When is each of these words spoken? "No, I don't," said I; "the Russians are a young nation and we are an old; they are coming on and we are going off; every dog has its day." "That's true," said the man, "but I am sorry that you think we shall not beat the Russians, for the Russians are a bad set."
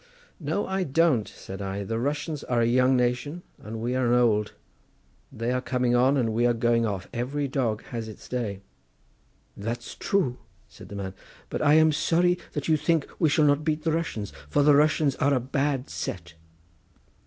"No, 0.39 0.65
I 0.65 0.83
don't," 0.83 1.27
said 1.27 1.61
I; 1.61 1.83
"the 1.83 1.99
Russians 1.99 2.43
are 2.45 2.59
a 2.61 2.65
young 2.65 2.97
nation 2.97 3.43
and 3.59 3.79
we 3.79 3.95
are 3.95 4.07
an 4.11 4.19
old; 4.19 4.53
they 5.31 5.51
are 5.51 5.61
coming 5.61 5.93
on 5.95 6.17
and 6.17 6.33
we 6.33 6.47
are 6.47 6.55
going 6.55 6.87
off; 6.87 7.07
every 7.13 7.47
dog 7.47 7.83
has 7.93 8.07
its 8.07 8.27
day." 8.27 8.61
"That's 9.55 9.93
true," 9.93 10.39
said 10.67 10.89
the 10.89 10.95
man, 10.95 11.13
"but 11.51 11.61
I 11.61 11.75
am 11.75 11.91
sorry 11.91 12.39
that 12.53 12.67
you 12.67 12.77
think 12.77 13.07
we 13.19 13.29
shall 13.29 13.45
not 13.45 13.63
beat 13.63 13.83
the 13.83 13.91
Russians, 13.91 14.33
for 14.49 14.63
the 14.63 14.73
Russians 14.75 15.15
are 15.17 15.35
a 15.35 15.39
bad 15.39 15.87
set." 15.87 16.33